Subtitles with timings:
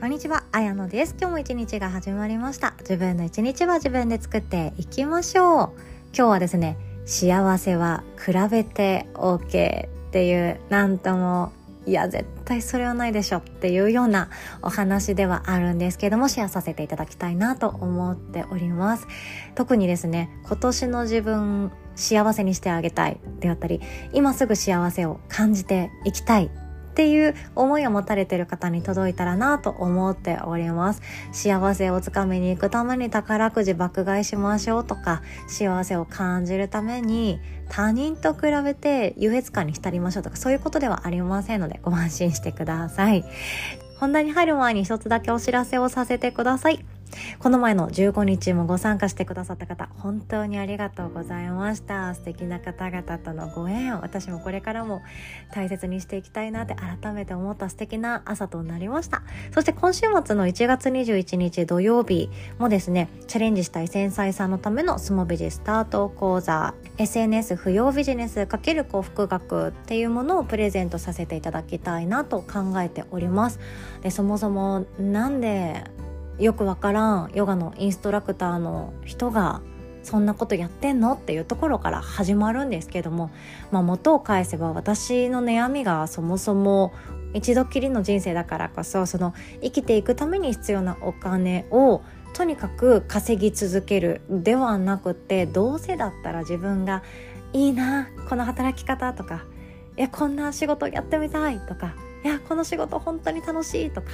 [0.00, 1.14] こんにちは、あやのです。
[1.20, 2.72] 今日も一日が始まりました。
[2.80, 5.70] 自分の一日は自分で作っていきましょう。
[6.16, 11.52] 今日はですね、幸せは比べて OK っていう、なんとも、
[11.84, 14.30] いや、絶対それはないでしょっていうような
[14.62, 19.06] お話ではあるんですけども、シェアさせていただきたいなと思っております。
[19.54, 23.82] 特にですね、今年の自分、幸せにしてあげたいであったり、
[24.14, 26.50] 今すぐ幸せを感じていきたい
[27.00, 31.00] っていう思いを持たれてる方に届いたらなと思っております。
[31.32, 37.40] 幸せをつかみに行くために宝くじ爆買いしましょうとか幸せを感じるために
[37.70, 43.24] 他人と比べて優越感に浸りましょうとかそういうことではありませんのでご安心してください。
[43.98, 46.84] 本題に入る前に一つだけお知らせをさせてください。
[47.38, 52.14] この前の15日もご参加してくださった方、本当にありがとうございました。
[52.14, 55.02] 素敵な方々とのご縁を私もこれからも
[55.52, 59.22] 大切にしていきたいなって改めて思った素敵な朝となりました。
[59.52, 73.60] そして今週末の1月21日土曜日もですね、チャレンジしたい繊細さんのためのスモビジスタート講座、SNS 不要ビジネス×幸福学っていうものをプレゼントさせていただきたいなと考えております。
[74.02, 75.84] でそもそもなんで
[76.40, 79.60] よくわからんヨガのインストラクターの人が
[80.02, 83.30] そんなことやってんのっていうところから始まるんですけども、
[83.70, 86.92] まあ、元を返せば私の悩みがそもそも
[87.34, 92.02] 一度きりの人生だからこそその生きていくために必要なお金を
[92.32, 97.02] とにかく稼ぎ続けるではなくてどうせだったら自分が
[97.52, 99.44] いいなこの働き方とか
[99.96, 104.08] いやこんな仕事やってみたいとかいやこの仕事本当に楽しいとか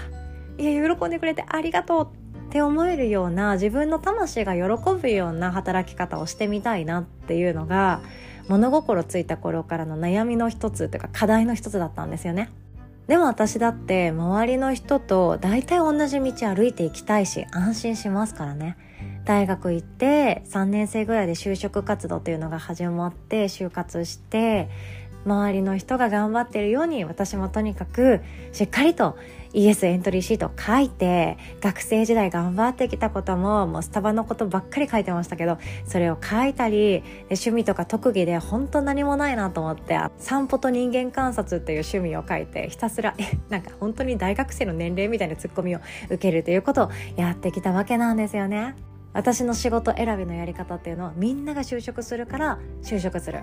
[0.58, 4.62] いや喜んでくれてありがとうって思えるような自分の魂が喜
[5.00, 8.00] ぶような働き方をしてみたいなっていうのが
[8.48, 12.50] 物心ついた頃からの悩みの一つというか課題の一つだったんですよね。
[13.08, 18.76] でも私だって周りの人と大体同じ道歩いていきたいし安心しますからね。
[19.24, 24.68] 大学行って3年生ぐらいで就職活動というのが始まって就活して
[25.26, 28.20] 周りの人が頑張ってるように私もとにかく
[28.52, 29.18] しっかりと
[29.52, 48.74] ES エントリーシート書いて学生時代頑張ってきたことももうスタバのことばっかり書いてましたけどそれを書いたり趣味とか特技で本当何もないなと思って 散歩と人間観察っていう趣味を書いてひたすらえなんか本当に大学生の年齢みたいなツッコミを受けるということをやってきたわけなんですよね。
[49.16, 53.40] 私の仕事選びのやり方っていうのはみんなが就職するから就職する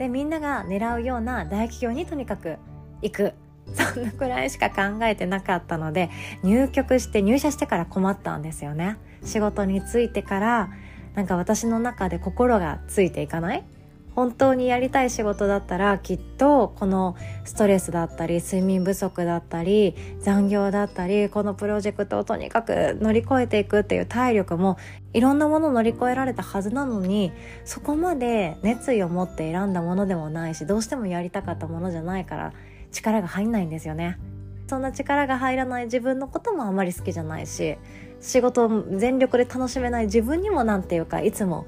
[0.00, 2.56] でみんなが狙うような大企業にとにかく
[3.02, 3.34] 行く。
[3.74, 6.10] そんなくらいしか考えてなかったので
[6.42, 8.96] 入局して入社してから困ったんですよね。
[9.22, 10.70] 仕事に就いてから
[11.14, 13.62] なんか私の中で心がついていかない？
[14.20, 17.16] 本当にやりたい仕事だったらきっとこの
[17.46, 24.76] ストレスだったり睡眠不足だったり残業だったりこのプロジェクトをとにかく乗り越えていくっていう体力も
[25.14, 27.32] いろんなものを乗り越えられたはずなのに
[27.64, 32.52] そこまで熱意を持って選んだものでもないしどうしてもやりたかったものじゃないから
[32.92, 34.18] 力が入んないんですよね。
[34.68, 37.78] そんな力が入らない自分のこともあまり好きじゃないし
[38.20, 41.66] 仕事を全力で楽しめない自分にもなんていうかいつも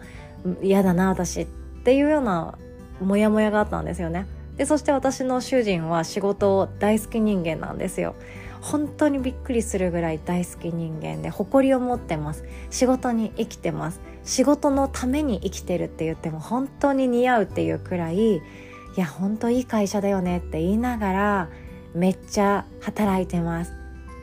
[0.62, 2.56] 嫌だな私ってっていうような
[3.00, 4.26] モヤモヤがあったんですよね。
[4.56, 8.14] でそして私の主人は仕事大好き人間なんですよ。
[8.60, 18.40] 本当にびっくりするぐらい大好き人間で誇りを持ってます仕事に生きてます仕事のために生きてるって言っても本当に似合うっていうくらいい
[18.96, 21.48] や本当いい会社だよねって言いながら
[21.92, 23.72] めっちゃ働いてます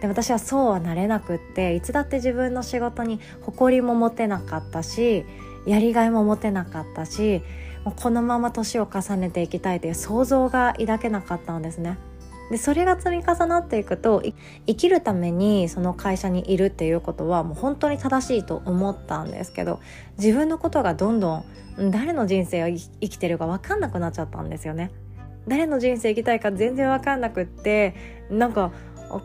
[0.01, 5.25] で私はそうはなれなくっていつだって自分の仕事に誇りも持てなかったし
[5.65, 7.41] やりがいも持てなかったし
[7.83, 11.97] もうこのまま年を重ねていきたいという想像が抱けなかったんですね
[12.49, 14.23] でそれが積み重なっていくと
[14.65, 19.79] 生きるためにその会社にいるっていうことはもう本当に正しいと思ったんですけど
[20.17, 24.91] 自分のことがどんどん誰の人生を生きてるか分かんなくなっちゃったんですよね。
[25.47, 27.95] 誰の人生生きたいか全然分かんなくって
[28.29, 28.71] なんか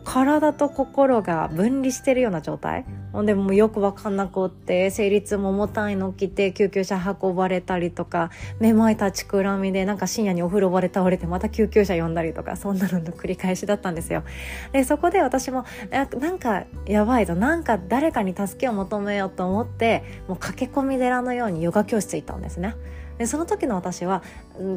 [0.03, 2.85] 体と心が分離してるような状態？
[3.23, 8.29] でもよく分かんなくって生理痛も重たいの着て救急車運ばれたりとか
[8.59, 14.23] めまい立ちくらみでなんか深夜にお風呂場で倒れてまた救急車呼んだりとか そんなのの繰り返しだったんですよ。
[14.73, 17.35] でそこで私もなんかやばいぞ。
[17.35, 22.75] なんか誰かに助けを求めようと思ってもう駆け込み寺のようにヨガ教室行ったんですね。
[23.17, 24.23] でその時の私は、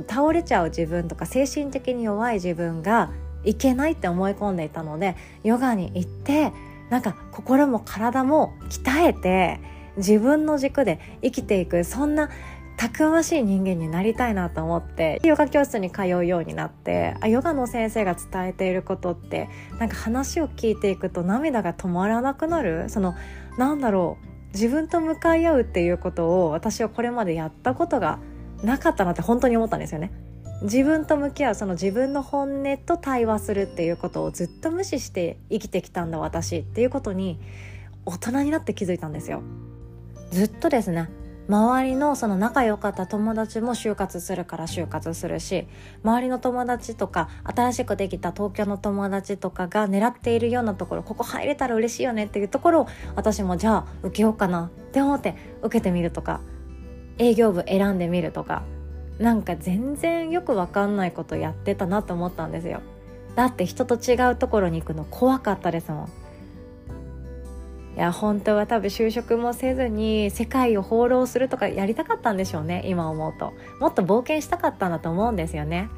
[0.07, 3.11] 倒れちゃう自分とか精神的に弱い自分が
[3.45, 6.53] いけないって思い込んでいたのでヨガに行って
[6.91, 9.61] なんか心も体も鍛えて
[9.97, 12.31] 自分の軸で生きていくそんな
[12.77, 19.49] たくましい人間になりたいなと思ってヨガ教室に通うようになってあヨガの先生が伝えていることって
[19.81, 22.89] なんか話を聞いていくと涙が止まらなくなる？
[22.89, 23.17] その
[23.59, 28.21] なんだろう自分と向かい合うっていうことを私はこれまでやったことが
[28.63, 30.13] なかったなって本当に思ったんですよね。
[30.63, 37.39] 自分と向き合うその自分の本音と対話するっていうことをずっと無視して生きてきたんだ私っていうことに
[38.05, 39.43] 大人になって気づいたんですよ。
[40.31, 41.09] ずっとですね
[41.49, 45.67] 周りのその仲良かった友達も就活するから就活するし
[46.05, 56.41] 周りの友達とか新しくできた東京の友達とかが狙っているようなところここ入れたら嬉しいよねっていうところを私もじゃあ受けようかなって思って受けてみるとか
[57.17, 58.63] 営業部選んでみるとか
[59.19, 62.81] なんか全然よく分かんないことやってたなと思ったんですよ。
[63.35, 66.09] だって人と違うところに行くの怖かったですもん。
[67.97, 73.55] いや本当は多分就職もせずに世界を放浪するとかやりたかったんでしょうね今思うと。
[73.81, 75.89] もっと冒険したかったんだと思うんですよね。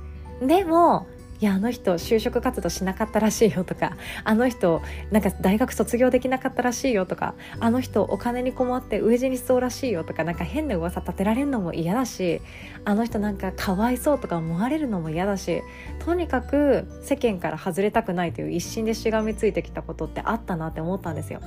[0.40, 1.06] でも
[1.40, 12.42] いやあの人就職活動しなかったらしいよとかあの人なんか大学卒業できなかったらしいよとかあの人お金に困って飢え死にしそうらしいよとかなんか変な噂立てられるのも嫌だし
[12.84, 15.62] あの人なんかかわいそうとか思われるのも嫌だし
[16.04, 21.40] とにかく世間から外れたくないという一心でしがみついてきたことってあったなって思ったんですよ。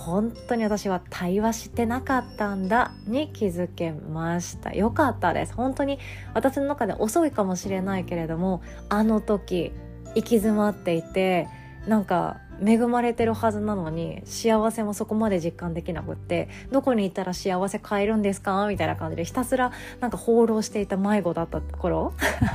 [0.00, 4.72] 本当に私は対話してなかったんだに気づけました。
[4.72, 5.52] よかったです。
[5.54, 5.98] 本当に
[6.34, 9.72] 私の中で遅いかもしれないけれどもあの時
[10.14, 11.48] 行き詰まっていて
[11.86, 18.66] なんか恵まれてるはずなのに幸せもそこまで実感できなくってどこに行ったら幸せ買えるんですか？
[18.68, 19.70] みたいな感じでひたすら
[20.00, 22.12] なんか放浪していた迷子だった頃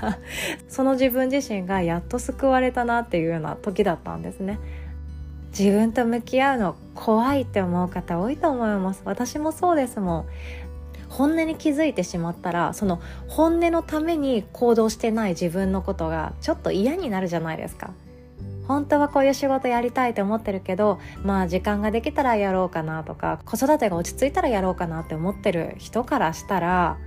[0.68, 4.60] その自分自身がやっと救われたなっていうような時だったんですね。
[5.58, 9.02] 自分と向き合うの怖いって思う方多いと思います。
[9.06, 10.26] 私もそうですもん。
[11.08, 13.00] 本音に気づいてしまったらその
[13.30, 17.92] 本音のために行動してない自分のことがちょっと嫌になるじゃないですか。
[18.68, 26.98] 本当はこういう仕事やりたいと思ってるけどまあ時間ができたらやろうかなとか子育てが落ち着いたらやろうかなって思ってる人からしたら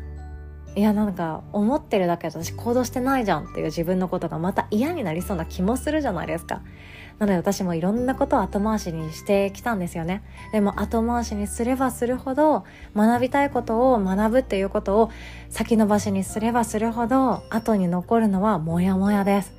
[0.77, 6.63] いやなんか思ってるだけで私行動してないじゃんっていう自分のことがまた嫌になりそうな気もするじゃないですか。
[7.19, 10.23] なので私もいろんなことを後回しにしてきたんですよね。
[10.53, 15.11] でも後回しにすればするほど学びたいことを学ぶっていうことを
[15.51, 19.53] 先延ばしにすればするほど後に残るのはモヤモヤです。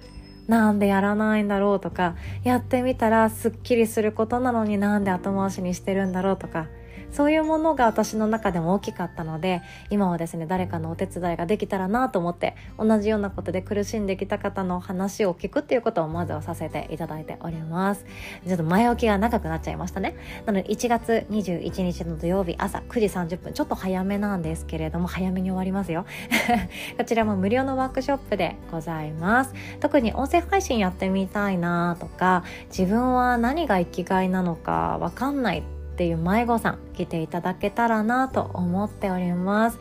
[0.47, 6.65] なんでやらないんだろうとかやってみたらすっきりすることなのになんで後回しにしてるんだろうとか
[7.11, 18.05] そういうものが私の中でも大きかったので今はですね誰かのお手伝いができたらなと思って同じようなことで苦しんできた方の話を聞くっていうことをまずはさせていただいております。
[18.45, 20.15] ちょっと前置きが長くなっちゃいましたね。
[20.45, 26.05] なので1月21日の土曜日朝9時30分ちょっと早めなんですけれども早めに終わりますよ。
[26.97, 29.53] こちらも無料のワークショップでございます。
[29.79, 39.79] 特に音声配信やってみたいなとか自分は何が生きがいなのかわかんないってていう迷子さん来ていただけたらなと思っております。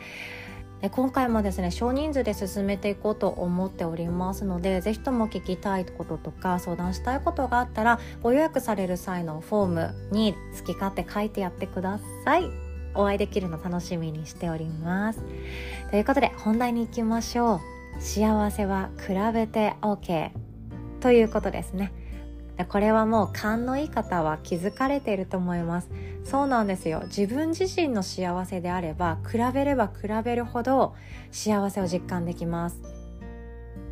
[0.81, 12.49] で今回もですね少人数で進めていこうと思っておりますので是非とも聞きたいこととか相談したいことがあったらご予約される際のフォームに好き勝手書いてやってください。
[12.95, 15.21] お会いできるの楽しみにしております。
[15.89, 17.61] ということで本題に行きましょ
[17.97, 18.01] う。
[18.01, 20.31] 幸せは比べて OK
[20.99, 21.93] ということですね。
[22.65, 25.89] これはもう勘のいい方は気づかれていると思います。
[26.25, 27.03] そうなんですよ。
[27.05, 30.93] 自分自身の幸せであれば比べれば比べるほど
[31.31, 32.81] 幸せを実感できます。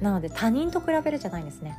[0.01, 1.77] なので他人と比べるじゃないんですね。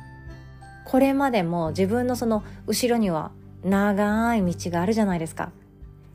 [0.85, 3.31] これまでも自分のその後ろには
[3.63, 5.51] 長い道があるじゃないですか。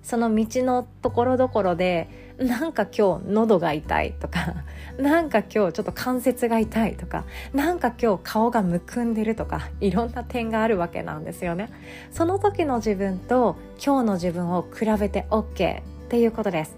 [0.03, 4.55] その道のところどころでなんか今日喉が痛いとか
[4.99, 11.71] なんか今日ちょっと関節が痛いとかなんか今日顔がむくんでるとかいろんな点があるわけなんですよね。
[12.11, 16.77] その時の自分と今日の自分を比べて OK っていうことです。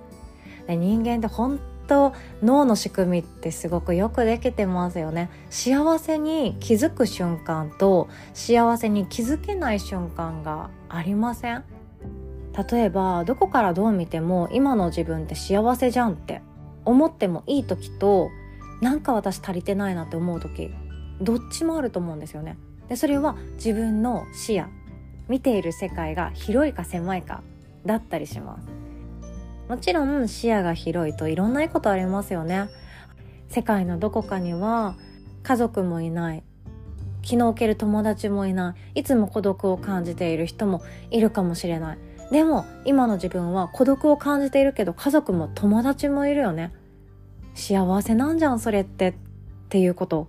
[0.67, 5.31] で人間って本当脳の仕組みってすごくよくできてますよね。
[5.51, 11.76] 幸せに気づく瞬間と幸せに気づけない瞬間がありません？
[12.71, 16.41] 例えばどこからどう見ても今の自分って幸せじゃんって
[16.85, 18.31] 思ってもいい時と
[18.81, 20.71] なんか私足りてないなって思う時
[21.21, 22.57] どっちもあると思うんですよね。
[22.89, 24.67] でそれは自分の視野
[25.29, 27.43] 見ている世界が広いか狭いか
[27.85, 28.69] だったりします。
[29.69, 32.69] もちろん視野が広いといろんないいことありますよね。
[33.49, 34.95] 世界のどこかには
[35.43, 36.43] 家族もいない
[37.23, 41.99] 気の置ける友達もいないいつも孤独を感じている人もいるかもしれない
[42.31, 46.73] でも今の自分は孤独を感じているけど家族も友達もいるよね。
[47.55, 49.15] 幸せなんじゃんそれってっ
[49.69, 50.29] ていうこと。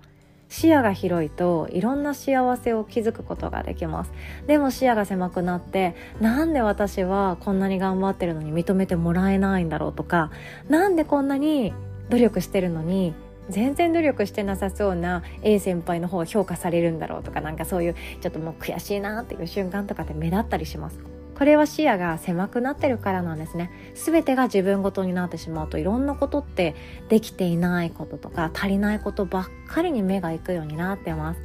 [0.50, 4.12] 視野が広いといろんな幸せを築くことができます。
[4.48, 10.32] でも視野が狭くなってなんで私はこんなに頑張ってるのに認めてもらえないんだろうとか
[10.70, 11.74] なんでこんなに
[12.10, 13.14] 努力してるのに
[13.50, 21.00] 全然努力してなさそうな A 先輩の方が評価されるんだろうとかなんかそういうちょっともう悔しいなっていう瞬間とかって目立ったりします
[21.38, 23.70] これは視野が狭くなってるからなんですね。
[23.94, 26.74] 全てが自分ごとになってしまうといろんなことって
[27.10, 31.42] できていないこととか足りないことばっかりに目が行くようになってます。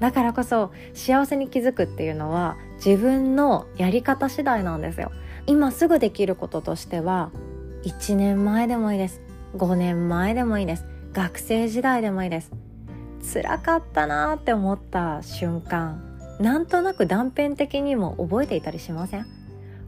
[0.00, 5.12] だからこそ幸せに気づくっていうのは自分のやり方次第なんですよ。
[5.46, 7.30] 今すぐできることとしては
[7.84, 9.20] 1年前でもいいです。
[9.58, 10.86] 5年前でもいいです。
[11.12, 12.50] 学生時代でもいいです。
[13.34, 16.07] 辛かったなって思った瞬間
[16.38, 19.26] なんとなく断片的にも覚えていたりしません？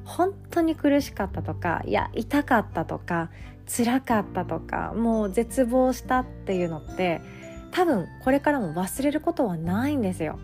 [0.05, 3.31] 本当に苦しかったとかいや痛かったとか
[3.67, 7.21] 辛かったとかもう絶望したっていうのって
[7.71, 10.41] 多分これからも忘れることはないんですよ。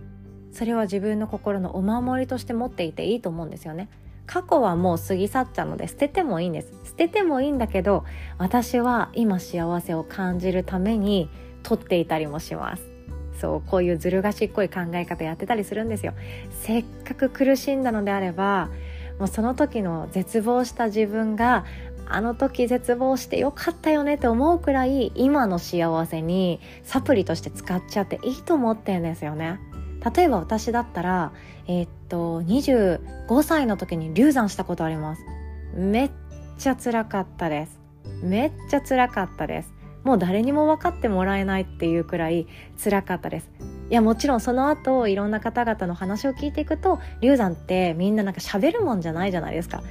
[0.53, 3.89] それは自分の心のお守りとして持っていていいと思うんですよね。
[4.27, 6.73] 過去はもう過ぎ去っちゃうので捨ててもいいんです。
[6.85, 8.05] 捨ててもいいんだけど
[8.39, 11.29] 私は今幸せを感じるために
[11.63, 12.96] 取っていたりもします。
[13.41, 16.15] そうこういうずる賢い考え方やってたりするんですよ。
[16.51, 18.71] せっかく苦しんだのであれば
[19.19, 21.65] もうその時の絶望した自分が
[22.09, 29.59] あの時絶望してよかったよねって思うくらい今の幸せにサプリとして使っちゃっていいと思ってんですよね。
[30.15, 31.33] 例えば私だったら
[31.67, 35.23] えー、っと25歳の時に流産したことあります。
[35.75, 36.11] めっ
[36.59, 37.81] ちゃ辛かったです。
[38.23, 39.76] めっちゃ辛かったです。
[40.07, 42.47] もう誰にも分かってもらえないっていうくらい
[42.83, 43.51] 辛かったです。
[43.91, 49.83] いやもちろんその後いろんな方々の話を聞いていくと流産ってみんななんか喋るもんじゃないじゃないですか。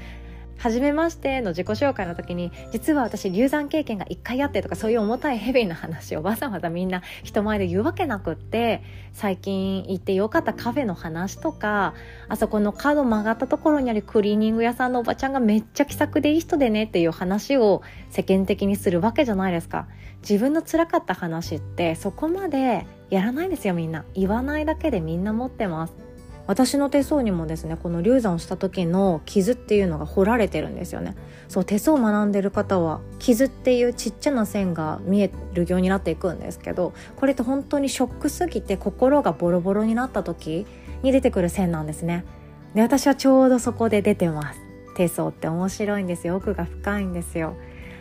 [0.58, 8.84] 初めましての自己紹介の時に実は私流産経験が1回あってとかそういう重たいヘビーな話をわざわざみんな人前で言うわけなくって
[9.14, 11.94] 最近行ってよかったカフェの話とか
[12.30, 19.88] あそこの角曲がったところにあるクリーニング屋さんのおばちゃんがめっちゃ気さくでいい人でねっていう話を世間的にするわけじゃないですか。
[20.28, 24.06] 自分の辛かった話ってそこまでやらないですよみんな。
[24.16, 26.05] 言わないだけでみんな持ってます。
[26.48, 31.16] 私の手相にもですねこの流産をした時の傷っていうのが彫られてるんですよね。
[31.48, 40.66] そう手相を学んでる方は傷っていうちっちゃな線が見えるようになっていくんですけどこれって本当にショックすぎて心がボロボロになった時
[41.02, 42.26] に出てくる線なんですね。
[42.74, 44.60] で私はちょうどそこで出てます。
[44.96, 46.36] 手相って面白いんですよ。
[46.36, 47.56] 奥が深いんですよ。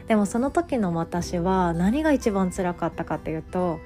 [0.07, 3.79] でもその時の私は何が一番辛かったかっていうと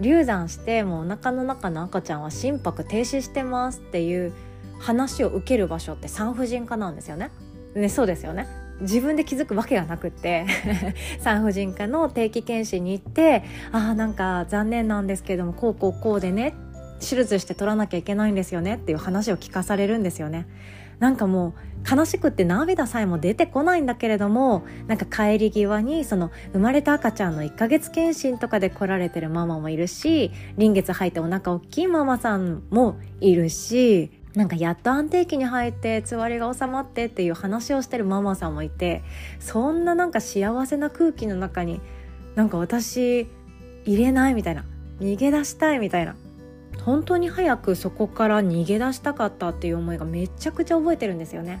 [0.00, 4.32] 流産してもうお腹の中の赤ちゃんは心拍停止してますっていう
[4.78, 7.30] 話を受ける場所って産婦人科なんですよね。
[7.74, 8.46] ねそうですよね。
[8.80, 10.46] 自分で気づくわけがなくって
[11.20, 16.54] 産婦人科の定期検診に行ってああなんか残念なんですけどもこうこうこうでね
[16.98, 20.46] 手術して取らなきゃいけないんですよねっていう話を聞かされるんですよね。
[21.04, 21.48] なんかも
[21.84, 39.02] う悲しくって涙さえも出てこないんだけれどもなんか帰り際にその生まれた赤ちゃんの1ヶ月検診とかで来られてるママもいるし臨月入ってお腹大きいママさんもいるしなんかやっと安定期に入ってつわりが収まってっていう話をしてるママさんもいて
[39.38, 41.82] そんななんか幸せな空気の中に
[42.34, 43.28] なんか私
[43.84, 44.64] 入れないみたいな
[45.00, 46.16] 逃げ出したいみたいな
[46.82, 51.60] 本当に早くそこから逃げ出したかったっていう思いがめちゃくちゃ覚えてるんですよね。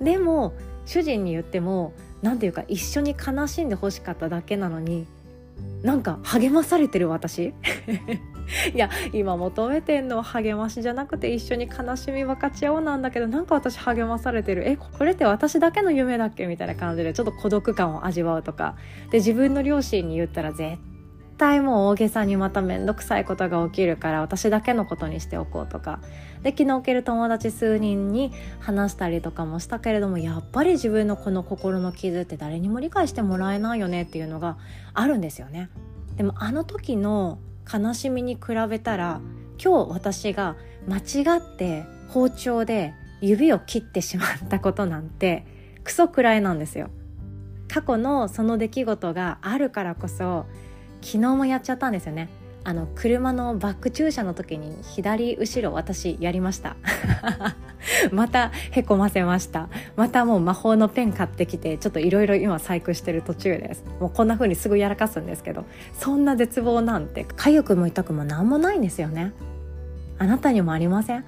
[0.00, 0.54] でも
[0.86, 1.92] 主人に言っても
[2.22, 5.06] 何ていうか一緒に悲しんでほしかっただけなのに
[5.82, 7.54] なんか励まされてる私。
[8.74, 14.68] いや今求めてんのは励ましじゃなくて一緒に悲しみ分かち合おうなんだけどなんか私励まされてる。
[14.68, 16.46] えこれって私だけの夢だっけ？
[16.46, 18.74] みたいな感じでちょっと孤独感を味わうとか。
[19.10, 20.78] で自分の両親に言ったら絶
[21.40, 26.00] 対もう大げさにまた面倒くさいことが起きるから私だけのことにしておこうとか
[26.42, 28.30] で気の置ける友達数人に
[28.60, 34.58] 話したりとかもしたけれどもやっぱり自分のこの心の傷って誰にも理解してもらえないよねっていうのが
[34.92, 35.70] あるんですよね。
[36.16, 37.38] でもあの時の
[37.72, 39.22] 悲しみに比べたら
[39.62, 40.56] 今日私が
[40.86, 42.92] 間違って包丁で
[43.22, 45.46] 指を切ってしまったことなんて
[45.84, 46.90] クソくらいなんですよ。
[47.68, 50.44] 過去のその出来事があるからこそ
[51.02, 52.28] 昨日もやっちゃったんですよね。
[52.62, 56.76] あの車のバック駐車の時に左後ろ私やりました。
[58.12, 59.68] またへこませました。
[59.96, 63.84] またもう魔法のペン買ってきてちょっといろいろ今細工してる途中です。
[63.98, 65.64] もうこんな風にすぐやらかすんですけど
[65.94, 69.32] そんな絶望なんて痒くも痛くも何もないんですよね。
[70.18, 71.24] あなたにもありません？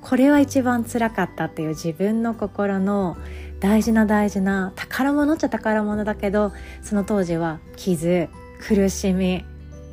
[0.00, 3.18] これは一番辛かったっていう自分の心の
[3.60, 9.44] 大事な大事な宝物っちゃ宝物だけどその当時は傷苦しみ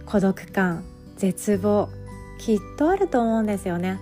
[0.06, 0.84] 孤独感
[1.16, 1.90] 絶望
[2.38, 4.00] きっとあると思うんですよね。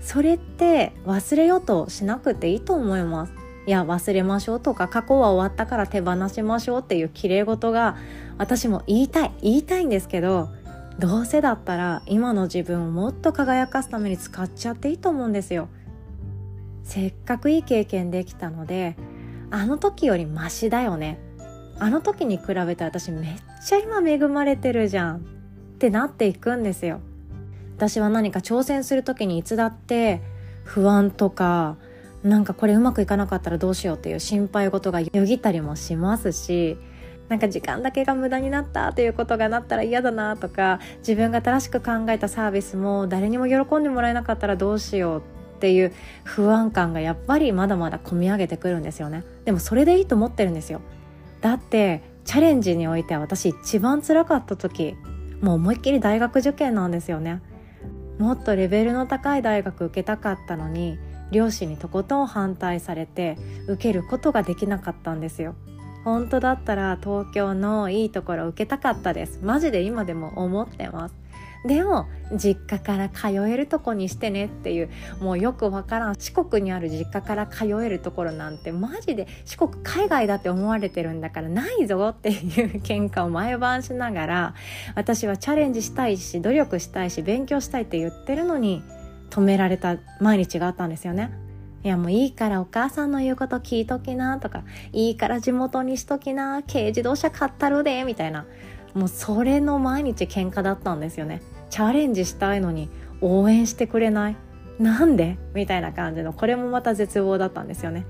[0.00, 3.32] それって忘れようとしなくていいと思います。
[3.66, 7.96] いや忘れましょうとか過去は終わったから手放しましょうっていうきれい事が
[8.38, 10.48] 私も言いたい言いたいんですけど
[10.98, 15.68] どうせだったら今の自分をもっと輝かすために使っちゃっていいと思うんですよ。
[16.82, 18.96] せっかくいい経験できたので
[19.50, 21.20] あの時よりマシだよね。
[21.78, 25.20] あの時に比べて私めっちゃ今恵まれてるじゃんっ
[25.78, 27.00] てなっていくんですよ。
[27.76, 30.20] 私は何か挑戦する時にいつだって
[30.64, 31.76] 不安とか
[32.22, 36.76] なんかこれうまくいかなかったらどうしようっていう心配事がよぎったりもしますし
[37.28, 45.22] なんか時間だけが無駄になったということがなったら嫌だなとか自分が正しく考えたサービスも誰にも喜んでもらえなかったらどうしよう
[45.56, 45.92] っていう
[46.24, 49.24] 不安感がやっぱりまだまだ込み上げてくるんですよね。
[49.44, 50.80] でもそれでいいと思ってるんですよ。
[51.40, 54.96] だってチャレンジにおいて私一番辛かった時
[55.40, 57.42] もう思いっきり大学受験なんですよね。
[58.18, 60.98] もっとレベルの高い大学受けたかったのに
[61.32, 63.36] 両親にとことん反対されて
[63.66, 65.54] 受けることができなかったんですよ。
[66.04, 69.40] 本当だったら東京のいいところ受けたかったです。
[69.42, 71.21] マジで今でも思ってます。
[71.64, 74.90] でも実家から通えるとこにしてねっていう
[75.20, 82.38] もうよくわからん四国にある実家から通えるところなんてマジで四国海外だって思われてるんだからないぞっていう
[82.80, 84.54] 喧嘩を毎晩しながら
[84.96, 88.82] 私はチャレンジしたいし努力したいし勉強したいって言ってるのに
[89.30, 91.32] 止められた毎日があったんですよね。
[91.84, 98.46] いやもういいからお母さんの言うこと聞いときなとか、いいから地元にしときな、軽自動車買ったるで、みたいな。
[98.94, 101.42] もうそれの毎日喧嘩だったんですよね。
[101.70, 102.88] チャレンジしたいのに
[103.20, 104.36] 応援してくれない。
[104.78, 105.38] なんで？
[105.54, 108.04] みたいな感じのこれもまた絶望だったんですよね。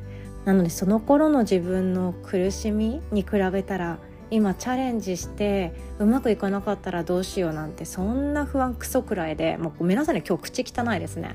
[0.45, 3.99] なのでその頃の自分の苦しみに比べたら
[4.33, 11.35] 今チャレンジしてうまくいかなかったらどうしようなんてそんな不安クソくらいでもうごめんなさいね今日口汚いですね。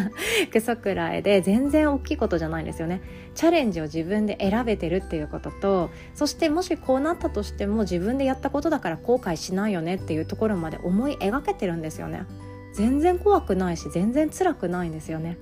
[0.52, 3.00] クソくらいで全然大きいことじゃないんですよね。
[3.34, 12.24] チャレンジを自分で選べてるっていうこととそしてもしこうなったとしても自分でやったことだから後悔しないよねっていうところまで思い描けてるんですよね。
[12.74, 15.38] 全然怖くないし全然辛くないんですよね。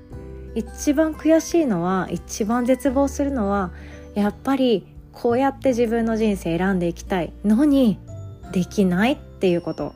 [0.54, 3.72] 一番悔しいのは一番絶望するのは
[4.14, 7.98] やっぱりこうやって自分の人生選んでいきたいのに
[8.52, 9.94] できないっていうこと。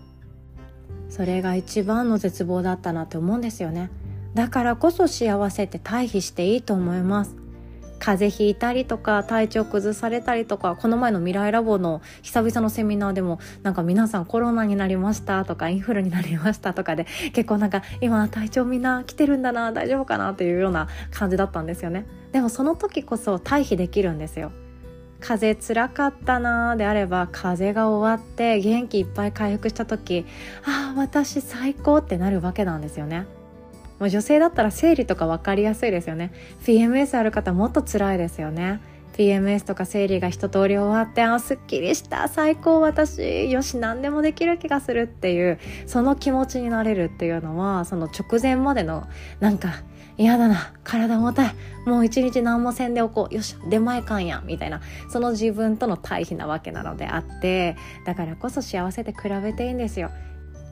[1.08, 3.90] それが一番の絶望だったなって思うんですよね。
[4.34, 7.36] だからこそ幸せって対比していいと思います。
[7.98, 22.06] 風邪ひいたりとか体調崩されたりとかこの前の未来ラボの久々のセミナーでもなんか皆さんコロナになりましたとかインフルになりましたとかで 結構なんか今体調みんな来てるんだな大丈夫かなっていうような感じだったんですよね。
[22.32, 24.52] でもその時こそ対比できるんですよ。
[25.20, 30.26] 風邪つらかったなであれば風邪が終わって元気いっぱい回復した時
[30.64, 33.26] ああ私最高ってなるわけなんですよね。
[33.98, 36.32] もう女性だったら生理とか分かりやすいですよね。
[36.64, 38.80] PMS ある方もっと辛いですよね。
[39.16, 49.06] PMS とか生理が一通り終わってあすっきりした最高私よし何でもできる気がするっていうその気持ちになれるっていうのはその直前までの
[49.40, 49.82] なんか
[50.18, 50.72] 嫌だな。
[50.84, 51.54] 体重たい。
[51.84, 53.34] もう一日何もせんでおこう。
[53.34, 54.42] よし出前館や。
[54.44, 54.80] みたいな。
[55.10, 57.76] その自分との対比なわけなのであって。
[58.04, 60.10] だからこそ幸せって比べていいんですよ。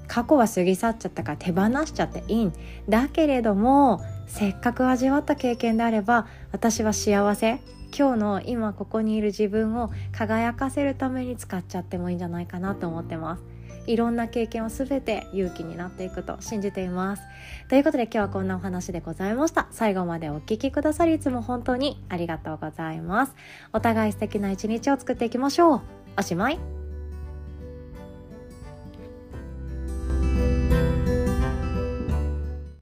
[0.07, 2.53] 過去は過ぎ去っちゃったから手放しちゃっていいん。
[2.89, 7.61] だけれどもせっかく味わった経験であれば私は幸せ。
[7.97, 13.54] 今日の今ここにいる自分を輝かせるために使っちゃってもいいんじゃないかなと思ってます。
[13.87, 17.23] いろんな経験を全て勇気になっていくと信じています。
[17.69, 19.67] ということで今日はこんなお話でございました。
[19.71, 23.35] 最後までお聴きくださりいつも本当にありがとうございます。
[23.73, 25.81] お互い素敵な一日を作っていきましょう。
[26.19, 26.84] おしまい。